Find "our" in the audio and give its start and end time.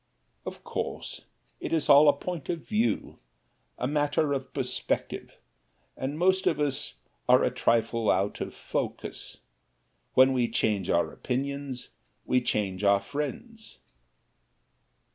10.89-11.11, 12.83-12.99